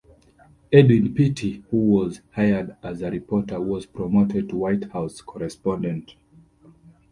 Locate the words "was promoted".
3.61-4.49